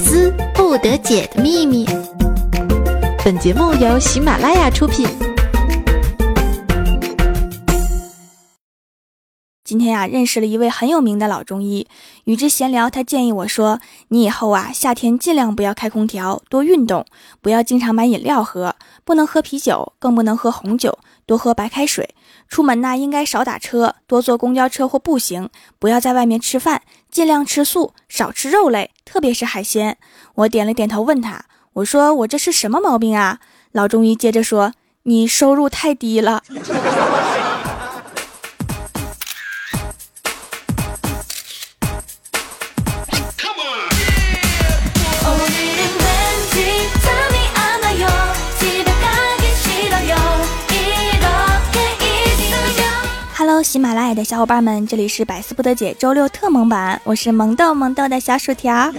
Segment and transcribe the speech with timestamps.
[0.00, 1.86] 思不得解的秘密。
[3.22, 5.06] 本节目由喜马拉雅出品。
[9.62, 11.86] 今天呀，认识了一位很有名的老中医，
[12.24, 13.78] 与之闲聊，他建议我说
[14.08, 17.04] ：“你以后啊，夏天尽量不要开空调，多运动，
[17.40, 18.74] 不要经常买饮料喝，
[19.04, 22.14] 不能喝啤酒，更不能喝红酒，多喝白开水。
[22.48, 25.48] 出门呢，应该少打车，多坐公交车或步行，
[25.78, 29.98] 不要在外面吃饭，尽量吃素，少吃肉类，特别是海鲜。”
[30.36, 33.40] 我点了点头，问他：“我说我这是什么毛病啊？”
[33.72, 34.72] 老中医接着说
[35.04, 36.42] ：“你收入太低了。”
[53.70, 58.92] 喜马拉雅的小伙伴们，这里是百思不得解周六特萌版，我是萌豆萌豆的小薯条。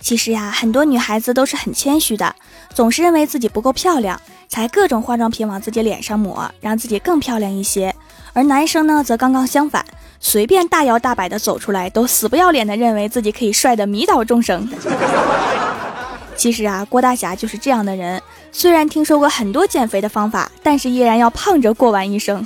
[0.00, 2.34] 其实呀，很多女孩子都是很谦虚的，
[2.74, 7.94] 总是认为自己不够漂亮，才各种化妆品往自己脸上抹，让自己更漂亮一些。
[8.32, 9.86] 而男生呢，则刚刚相反，
[10.18, 14.68] 随便大摇大摆的走出来，都死不要脸的认为自己可以帅的迷倒众生。
[16.36, 18.20] 其实啊，郭大侠就是这样的人。
[18.52, 22.44] 虽然听说过很多减肥的方法，但是依然要胖着过完一生。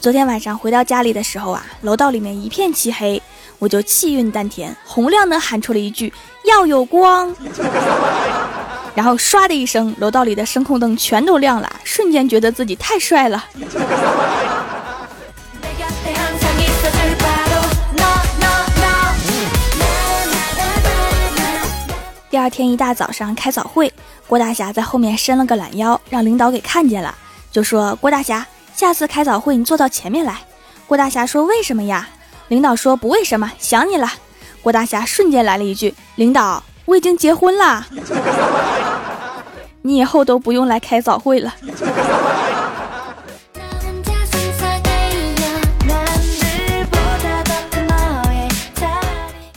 [0.00, 3.22] 昨天晚上回到家里的时候啊，楼道里面一片漆黑，
[3.58, 6.12] 我就气运丹田，洪亮的喊出了一句
[6.44, 7.34] “要有光”，
[8.94, 13.42] 然后唰的一声，楼道里的声控灯全都亮了，瞬间觉得自己太帅了。
[22.44, 23.90] 二天一大早上开早会，
[24.26, 27.14] 郭大侠在后面伸了个懒腰，让领导给看见了，
[27.50, 30.36] 就说：“郭大侠，下次开早会你坐到前面来。”
[30.86, 32.06] 郭大侠说：“为什么呀？”
[32.48, 34.12] 领导说：“不为什么，想你了。”
[34.60, 37.86] 郭大侠瞬间来了一句：“领导，我已经结婚了，
[39.80, 41.54] 你以后都不用来开早会了。”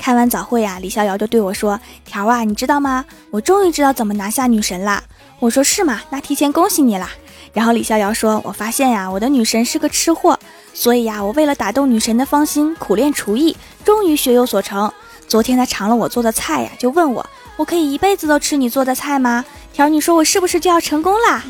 [0.08, 3.04] 开完早会呀，李逍遥就对我说：“条啊，你知道吗？
[3.30, 5.04] 我终于知道怎么拿下女神啦！”
[5.42, 6.00] 我说：“是吗？
[6.10, 7.10] 那提前恭喜你啦！”
[7.52, 10.40] 然后李逍遥说：“我发现呀，我的女神是个吃货，
[10.74, 14.90] 所以呀，我为了打动女神的芳心，苦练厨艺，终于学有所成。
[15.28, 19.44] 昨天她尝了我做的菜呀，就问我：我可以一辈子都吃你做的菜吗？
[19.74, 21.44] 条，你说我是不是就要成功啦？”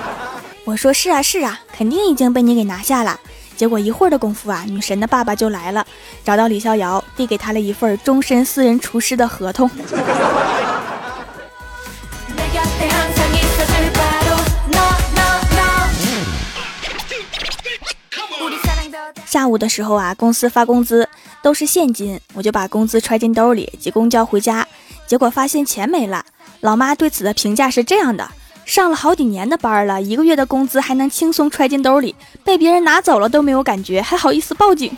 [0.64, 3.20] 我说：“是啊，是啊，肯定已经被你给拿下了。”
[3.62, 5.86] 结果一会儿的功夫啊，女神的爸爸就来了，
[6.24, 9.70] 找到李逍遥，递给他了一份终身私人厨师的合同。
[19.24, 21.08] 下午的时候啊，公司发工资
[21.40, 24.66] 都是现金，我就把工资揣进兜里，挤公交回家，
[25.06, 26.26] 结果发现钱没了。
[26.58, 28.28] 老妈对此的评价是这样的。
[28.64, 32.14] 上了好几年的班了，一个月的工资还能轻松揣进兜里，
[32.44, 34.96] 被别人拿走了都没有感觉，还好意思报警？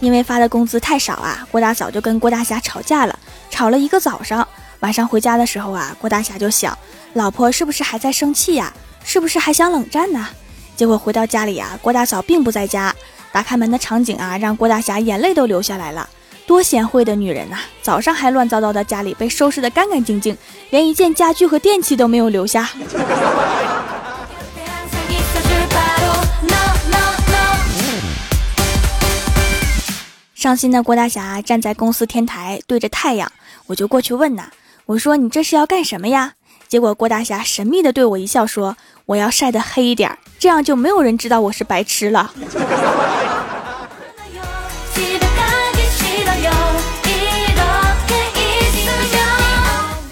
[0.00, 3.18] 因为发的工资太少啊，郭大嫂就跟郭大侠吵架了，
[3.50, 4.46] 吵了一个早上。
[4.80, 6.76] 晚上回家的时候啊，郭大侠就想，
[7.14, 8.72] 老婆是不是还在生气呀？
[9.04, 10.28] 是不是还想冷战呢？
[10.76, 12.94] 结果回到家里啊，郭大嫂并不在家。
[13.32, 16.08] 打开门的场景啊，让郭大侠眼泪都流下来了。
[16.46, 17.56] 多贤惠的女人呐！
[17.80, 20.36] 早上还乱糟糟的家里被收拾得干干净净，
[20.70, 22.68] 连一件家具和电器都没有留下。
[30.34, 33.30] 伤心的郭大侠站在公司天台对着太阳，
[33.68, 34.50] 我就过去问呐
[34.86, 36.34] ：“我说你这是要干什么呀？”
[36.68, 38.76] 结果郭大侠神秘的对我一笑说
[39.12, 42.32] ：“我要晒得黑一点，这样就没有人知道我是白痴了。”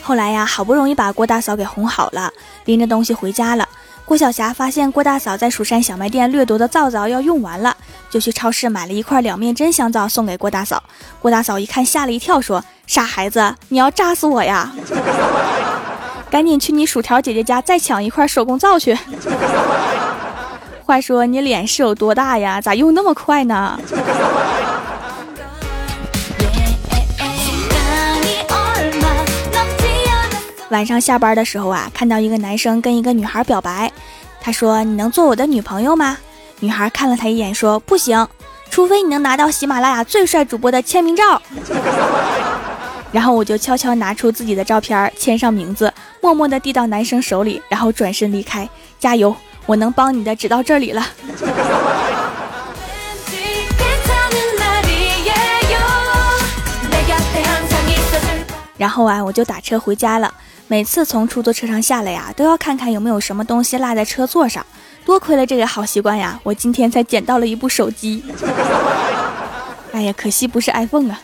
[0.02, 2.31] 后来呀，好不容易把郭大嫂给哄好了，
[2.67, 3.67] 拎着东西回家了。
[4.05, 7.75] 郭晓霞发现郭大嫂在蜀山小卖店掠夺的皂皂要用完了，
[8.11, 10.82] 就去超市买了一块两面针香皂送给郭大嫂。
[11.23, 14.70] 郭大嫂一看吓了一跳，说：“傻孩子，你要炸死我呀！
[16.31, 18.97] 赶紧去你薯条姐姐家再抢一块手工皂去。”
[20.87, 22.61] 话说你脸是有多大呀？
[22.61, 23.79] 咋用那么快呢？
[30.71, 33.91] 晚上下班的时候啊，看到一个男生跟一个女孩表白，
[34.41, 36.17] 他说：“你能做我的女朋友吗？”
[36.61, 38.27] 女孩看了他一眼，说：“不行。”
[38.71, 41.43] 除非你能拿到喜马拉雅最帅主播的签名照。
[43.11, 48.69] 然后我就悄悄拿出自己的照片，签上名字，默默地递到男生手里，然后转身离开。
[48.99, 49.34] 加油，
[49.64, 51.06] 我能帮你的只到这里了。
[58.76, 60.32] 然后啊，我就打车回家了。
[60.67, 64.64] 每次从出租车上下来呀，都要看看有没有什么东西落在车座上。
[65.05, 68.22] 多亏了这个好习惯呀，我今天才捡到了一部手机。
[69.93, 71.20] 哎呀，可惜不是 iPhone 啊。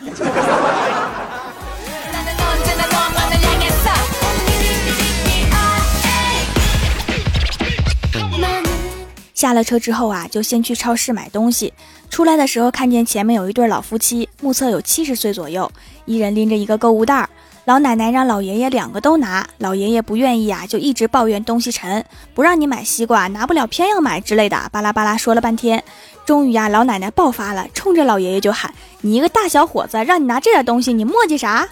[9.37, 11.71] 下了车之后啊，就先去超市买东西。
[12.09, 15.71] 出来的时候，看见前面有一对老夫妻，目测有七十岁左右，
[16.05, 17.29] 一人拎着一个购物袋。
[17.65, 22.03] 老奶奶让老爷爷两个都拿，老爷爷不愿意啊，就一直抱怨东西沉，
[22.33, 25.83] 不让你买西瓜，拿不了偏要买之类的，巴拉巴拉说了半天。
[26.25, 31.67] 终于呀，老奶奶爆发了，冲着老爷爷就喊：“你一个大小伙子，让你拿这点东西，你磨叽啥？”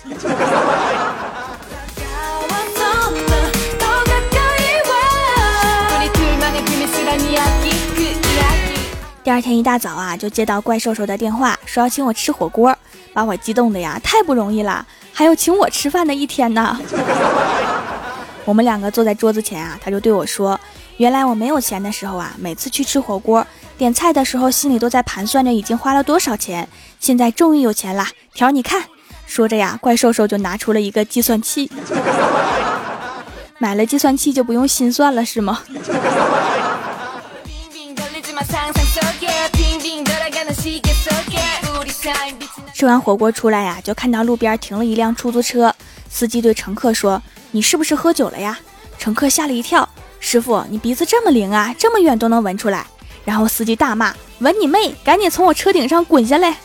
[9.26, 12.78] 第二天一大早啊，就接到怪兽兽的电话，说要请我吃火锅，
[13.12, 14.86] 把我激动的呀，太不容易了。
[15.12, 16.80] 还有请我吃饭的一天呢。
[18.46, 20.60] 我们两个坐在桌子前啊，他就对我说
[20.98, 23.44] ：“原来我没有钱的时候啊，每次去吃火锅
[23.80, 26.70] 点菜的时候，心里都在盘算着已经花了多少钱。
[27.00, 28.06] 现在终于有钱了，
[28.36, 28.84] 条你看。”
[29.26, 31.72] 说着呀，怪兽兽就拿出了一个计算器。
[33.58, 35.64] 买了计算器就不用心算了是吗？
[42.76, 45.74] 吃完火锅出来呀，就看到路边停了一辆出租车。
[46.10, 48.60] 司机对乘客说：“你是不是喝酒了呀？”
[49.00, 49.88] 乘客吓了一跳
[50.20, 52.86] ：“师傅，你鼻子这么灵啊，这么远都能闻出来。”
[53.24, 54.94] 然后司机大骂：“闻你妹！
[55.06, 56.58] 赶紧从我车顶上滚下来！”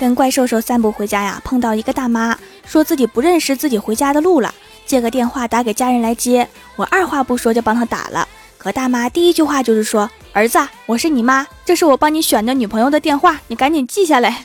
[0.00, 2.36] 跟怪兽兽散步回家呀，碰到一个大妈，
[2.66, 4.52] 说自己不认识自己回家的路了。
[4.86, 8.28] 借个电话打给家人来接，我二话不说就帮他打了。
[8.58, 14.42] 可大妈第一句话就是说：“儿子，我是你妈，这是我帮你选的女朋友的电话，你赶紧记下来。”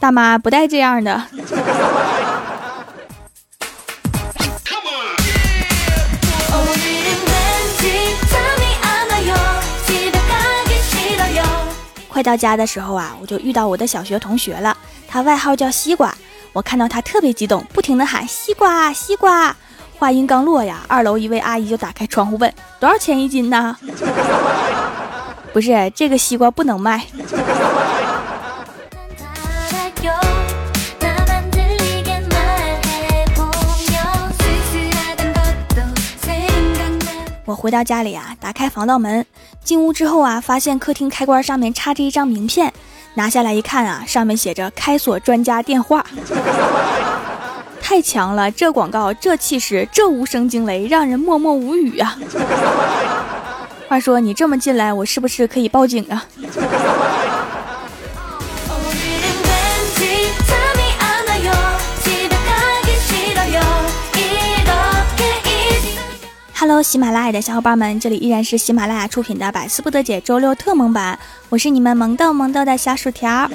[0.00, 1.22] 大妈不带这样的。
[12.08, 14.76] 快到家的时候啊，我就遇到我的小学同学了，
[15.08, 16.14] 他外号叫西瓜。
[16.52, 19.54] 我看到他特别激动，不停地喊西瓜西瓜。
[19.98, 23.76] 话音刚落呀，二楼一位阿姨就打开窗户问：“多少钱一斤呢？”
[25.52, 27.04] 不是这个西瓜不能卖。
[37.44, 39.26] 我回到家里啊，打开防盗门，
[39.62, 42.72] 进屋之后啊，发现客厅开关上面插着一张名片。
[43.14, 46.04] 拿下来一看啊，上面写着“开锁专家电话”，
[47.82, 48.50] 太强了！
[48.50, 52.16] 这广告，这气势，这无声惊雷，让人默默无语啊！
[53.88, 56.24] 话说你这么进来，我是不是可以报警啊
[66.60, 71.18] ？Hello，喜马拉雅的小伙伴们，这里依然是喜马拉雅出品的《百思不得解》周六特萌版，
[71.48, 73.50] 我是你们萌豆萌豆的小薯条。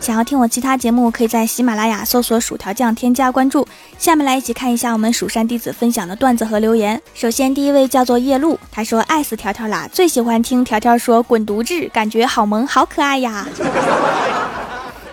[0.00, 3.68] 想要听我其他节目，可以在喜马拉雅搜索“薯条酱”添加关注。
[3.98, 6.98] 下面来一起看一下我们蜀山弟子分享的段子和留言。
[7.12, 13.46] 首先，第一位叫做叶露，他说爱死条条啦，最喜欢听条条说滚犊子，感觉好萌好可爱呀。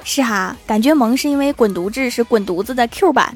[0.06, 3.36] 是哈，感觉萌是因为滚犊子是滚犊子的 Q 版。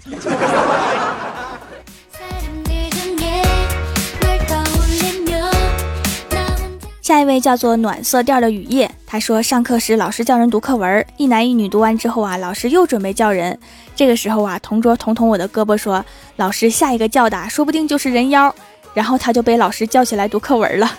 [7.13, 13.55] 下一位叫做暖色调的雨夜，他说上课时老师叫人读课文，一男一女读完之后啊，老师又准备叫人。
[13.96, 16.03] 这个时候啊，同桌捅捅我的胳膊说
[16.38, 18.51] ：“老师下一个叫的说不定就是人妖。”
[18.96, 20.91] 然后他就被老师叫起来读课文了。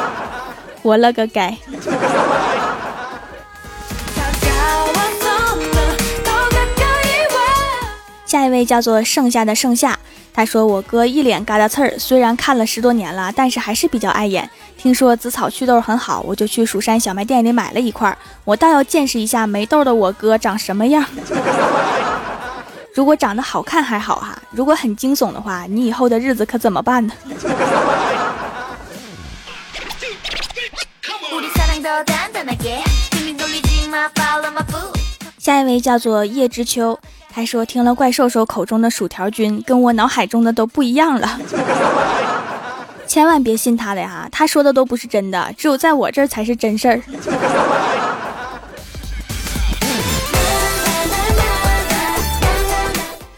[0.84, 1.56] 活了个该！
[8.26, 9.98] 下一位叫做盛夏的盛夏。
[10.36, 14.48] 他说：“我哥一脸疙瘩刺儿，虽然看了十多年了，但是还是比较碍眼。
[14.76, 18.14] 听说紫草祛痘很好，我就去蜀山小卖店里买了一块。
[18.44, 21.02] 我倒要见识一下没痘的我哥长什么样。
[22.92, 27.14] 如果长得好看还好哈，如果很惊悚的话，你以后的日子可怎么办呢？”
[35.38, 36.98] 下一位叫做叶知秋。
[37.36, 41.38] 他说听了怪兽兽口中的薯条君，跟我脑海中的都不一样了。
[43.06, 46.98] 千万别信他的呀，他说的都不是真的，只有在我这儿才是真事儿。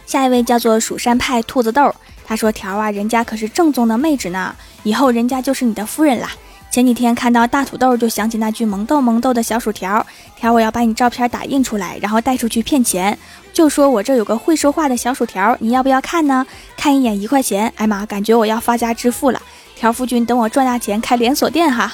[0.06, 1.92] 下一位叫做蜀山派兔子豆，
[2.24, 6.30] 他说：“条啊，人家可是正宗的妹纸呢，以后人家就是你的夫人啦。”
[6.70, 13.18] 前几天看到大土豆，就想起那句萌豆萌豆的小薯条，条我要把你照片打印出来，然后带出去骗钱，
[13.58, 16.46] 就说我这有个会说话的小薯条，你要不要看呢？
[16.76, 19.42] 看一眼一块钱，哎妈，感觉我要发家致富了。
[19.74, 21.92] 条夫君，等我赚大钱开连锁店哈，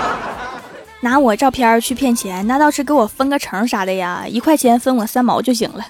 [1.00, 5.82] 拿我照片去骗钱，那倒是给我分个成啥的呀，一块钱分我三毛就行了。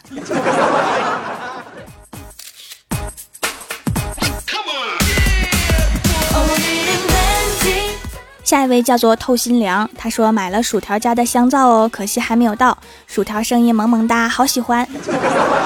[8.50, 12.76] 下一位叫做透心凉，他说买了薯条家的香皂哦，可惜还没有到。
[13.06, 14.84] 薯条声音萌萌哒，好喜欢。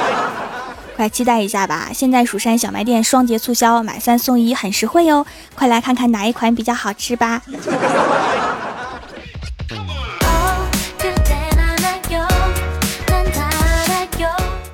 [0.94, 1.88] 快期待一下吧！
[1.94, 5.24] 现在蜀山小卖店双节促销，买三送一，很实惠哦！
[5.54, 7.40] 快来看看哪一款比较好吃吧。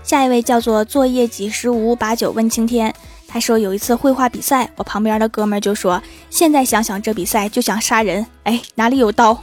[0.03, 2.93] 下一位叫做作业几十无，把酒问青天。
[3.33, 9.41] 他说有一次绘画比赛，我旁边的哥们就说：“现在想想这比赛就想杀人。”哎，哪里有刀？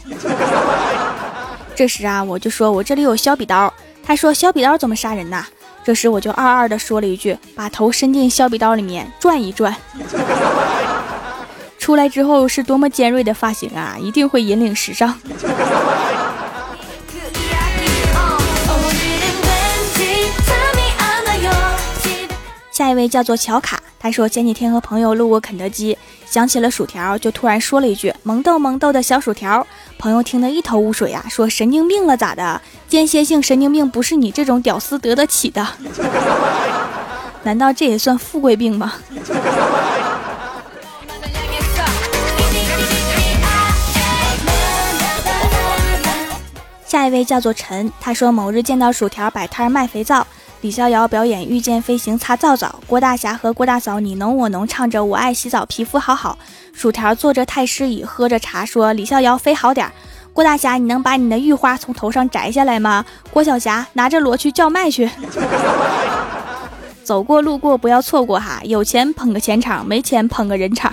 [1.73, 3.73] 这时啊，我就说我这里有削笔刀。
[4.03, 5.45] 他说削笔刀怎么杀人呢？
[5.85, 9.73] 这时我就二二的说了一句：“把头伸进削笔刀里面转一转，
[11.79, 13.95] 出来之后是多么尖锐的发型啊！
[13.97, 15.17] 一定会引领时尚。”
[22.77, 29.65] 下一位叫做乔卡，他说前几天和朋友路过肯德基，想起了薯条，就突然说了一句“萌豆萌豆的小薯条”。
[29.97, 32.61] 朋友听得一头雾水啊，说神经病了咋的？
[32.87, 35.67] 间歇性神经病不是你这种屌丝得得起的？
[37.41, 38.93] 难道这也算富贵病吗？
[46.85, 50.27] 下一位叫做陈，他说某日见到薯条摆摊卖肥皂。
[50.67, 56.37] 李逍遥表演御剑飞行擦皂皂，郭大侠和郭大嫂你侬我侬，唱着我爱洗澡，皮肤好好。
[56.73, 59.89] 薯条坐着太师椅，喝着茶，说李逍遥飞好点。
[60.33, 63.05] 郭大侠，你能把你的玉花从头上摘下来吗？
[63.31, 65.09] 郭小霞拿着锣去叫卖去。
[67.01, 70.91] 走过路过不要错过哈，有钱捧个钱场，没钱捧个人场。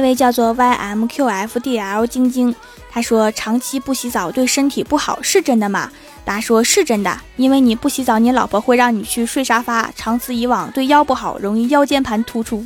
[0.00, 2.54] 一位叫做 ymqfdl 晶晶，
[2.90, 5.90] 他说长期不洗澡对身体不好，是真的吗？
[6.24, 12.64] 答说是真的，因为你不洗澡，你老婆会让你去睡沙发，长此以往对腰不好，容易腰间盘突出。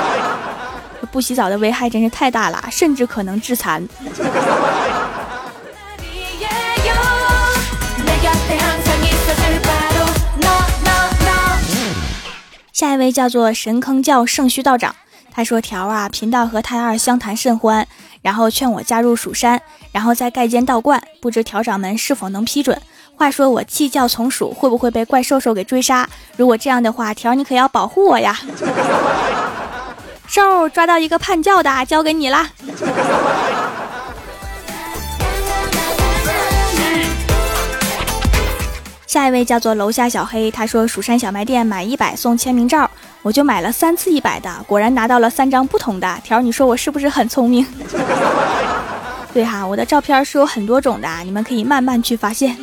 [1.10, 3.88] 不洗澡的危害真是太大了，甚至可能致残。
[12.72, 14.94] 下一位叫做神坑教圣虚道长。
[15.34, 17.86] 他说：“条啊，贫道和太二相谈甚欢，
[18.20, 19.60] 然后劝我加入蜀山，
[19.90, 22.80] 然后再盖间道观，不知条掌门是否能批准？
[23.16, 26.08] 话说我弃教从蜀，会不会被怪兽兽给追杀？
[26.36, 28.38] 如果这样的话，条你可要保护我呀！
[30.28, 32.50] 兽抓到一个叛教的，交给你啦。”
[39.06, 42.90] 下一位叫做楼下小黑，他说蜀山小卖店买一百送签名照，
[43.22, 46.40] 我就买了三次一百的，果然拿到了三张不同的条。
[46.40, 47.64] 你说我是不是很聪明？
[49.32, 52.56] 对哈，我的照片是有很多种的，你们可以慢慢去发现。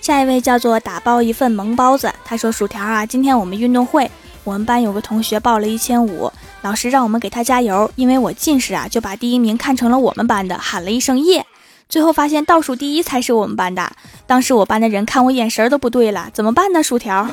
[0.00, 4.10] 下一位叫做打包一份萌包子，他说薯条啊，今天我们运动会，
[4.42, 6.32] 我们班有个同学报了一千五。
[6.62, 11.46] 老师让我们给他加油，因为我近视啊，就把第一名看成了我们班的，喊了一声耶。
[11.88, 13.90] 最后发现倒数第一才是我们班的。
[14.26, 16.82] 当时我班的人看我眼神都不对了，怎么办呢？
[16.82, 17.26] 薯条，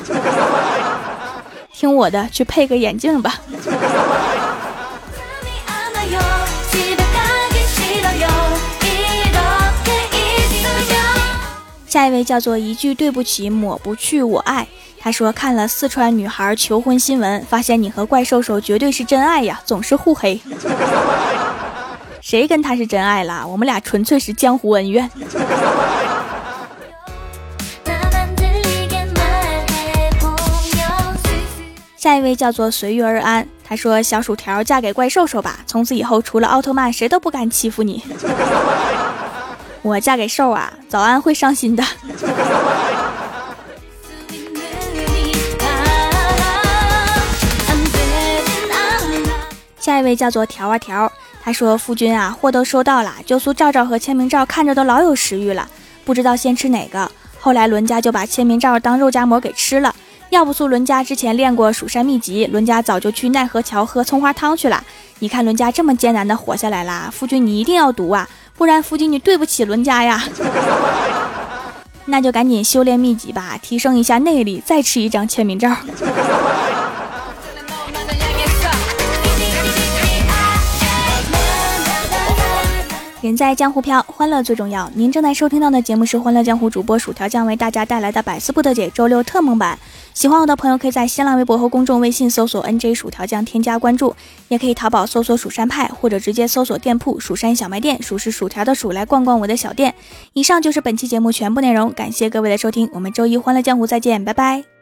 [1.74, 3.34] 听我的，去配个眼镜吧。
[11.86, 14.66] 下一位叫做一句对不起抹不去我爱。
[14.98, 20.40] 他说看了四川女孩求婚新闻，发现你和怪兽兽绝对是真爱呀，总是互黑。
[22.28, 23.46] 谁跟他是真爱啦？
[23.46, 25.08] 我们俩纯粹是江湖恩怨。
[31.96, 38.02] 下一位叫做随遇而安，他说：“小薯条嫁给怪兽兽吧，从此以后除了奥特曼，谁都不敢欺负你。
[39.82, 41.84] 我嫁给兽啊，早安会伤心的。
[49.78, 51.12] ”下一位叫做条啊条。
[51.46, 55.68] 他说：“夫君啊，货都收到了，就酥照照和签名照看着都老有食欲了，
[56.04, 57.08] 不知道先吃哪个。
[57.38, 59.94] 后来伦家就把签名照当肉夹馍给吃了。
[60.30, 64.82] 要不素伦家之前练过蜀山秘籍，伦家早就去奈何桥喝葱花汤去了。
[65.20, 70.24] 你看伦家这么艰难的活下来啦，夫君你一定要读啊，不然夫君你对不起伦家呀。
[72.06, 75.72] 那就赶紧修炼秘籍吧，提升一下内力，再吃一张签名照。”
[83.26, 84.90] 人在江湖飘，欢乐最重要。
[84.94, 89.78] 您正在收听到的节目是《欢乐江湖》主播薯条酱为大家带来的百思不得解周六特蒙版。
[90.14, 94.14] 喜欢我的朋友可以在新浪微博和公众微信搜索 “nj 薯条酱”添加关注，
[94.48, 99.94] 也可以淘宝搜索“蜀山派”或者直接搜索店铺“蜀山小卖店”，数是薯条的薯，来逛逛我的小店。
[100.32, 104.75] 以上就是本期节目全部内容，感谢各位的收听，我们周一《欢乐江湖》再见，拜拜。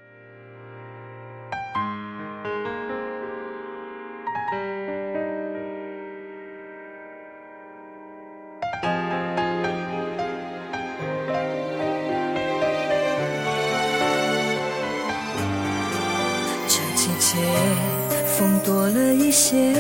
[18.65, 19.75] 多了一些，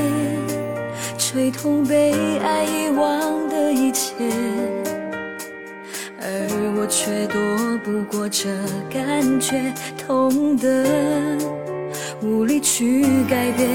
[1.16, 4.12] 吹痛被爱遗忘的一切，
[6.20, 7.40] 而我却躲
[7.82, 8.50] 不过这
[8.90, 10.84] 感觉，痛的
[12.20, 13.66] 无力去改变。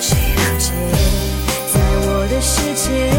[0.00, 0.72] 谁了解，
[1.74, 3.12] 在我的世界，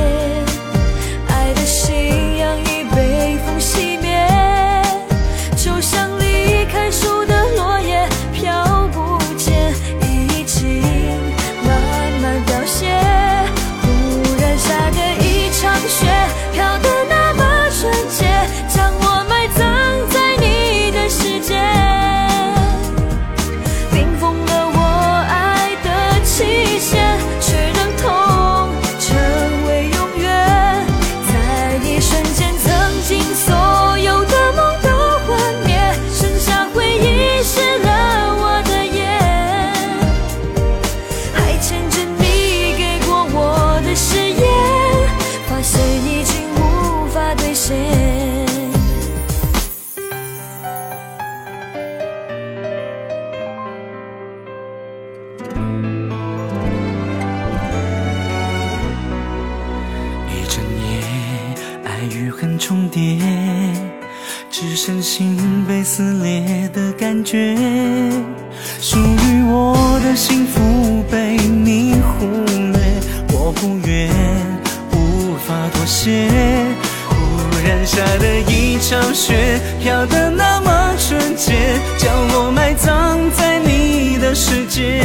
[82.77, 85.01] 藏在你的世界，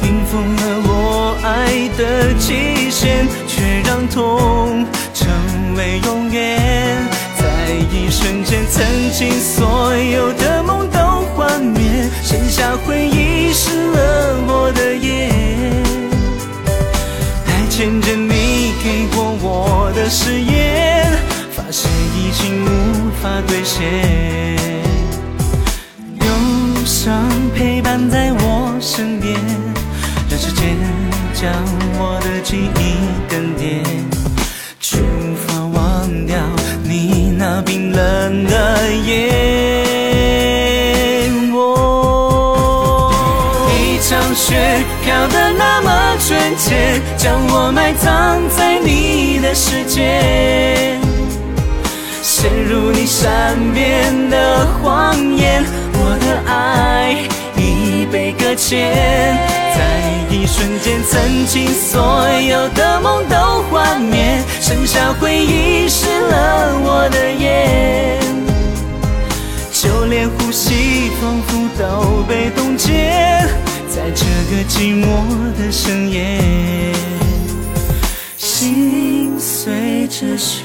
[0.00, 5.28] 冰封了我爱的期限，却让痛成
[5.76, 7.06] 为永远。
[7.38, 7.46] 在
[7.92, 10.98] 一瞬间，曾经所有的梦都
[11.34, 15.30] 幻灭，剩下回忆湿了我的眼。
[17.44, 21.06] 还牵着你给过我的誓言，
[21.52, 24.89] 发现已经无法兑现。
[27.02, 29.34] 常陪伴在我身边，
[30.28, 30.76] 让时间
[31.32, 31.50] 将
[31.96, 32.94] 我的记忆
[33.26, 33.82] 更迭，
[34.78, 36.36] 却无法忘掉
[36.84, 39.30] 你那冰冷的眼。
[43.72, 50.98] 一场雪飘得那么纯洁，将我埋葬在你的世界。
[52.20, 55.64] 陷入你善变的谎言，
[56.02, 58.90] 我的爱已被搁浅，
[59.76, 59.78] 在
[60.34, 68.18] 一瞬间，曾经所有的梦都幻灭，剩下回忆湿了我的眼，
[69.70, 73.44] 就连呼吸仿佛都被冻结，
[73.88, 75.04] 在这个寂寞
[75.58, 76.40] 的深夜，
[78.38, 80.64] 心随着雪。